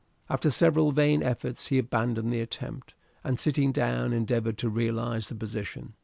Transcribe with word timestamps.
After 0.31 0.49
several 0.49 0.91
vain 0.93 1.21
efforts 1.21 1.67
he 1.67 1.77
abandoned 1.77 2.33
the 2.33 2.41
attempt, 2.41 2.95
and 3.23 3.39
sitting 3.39 3.71
down 3.71 4.13
endeavoured 4.13 4.57
to 4.57 4.67
realize 4.67 5.27
the 5.27 5.35
position. 5.35 5.93